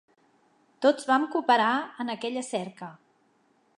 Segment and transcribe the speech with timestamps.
[0.85, 1.69] Tots vam cooperar
[2.05, 2.91] en aquella cerca.